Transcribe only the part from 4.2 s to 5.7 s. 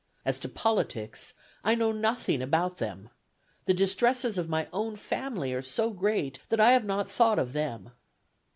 of my own family are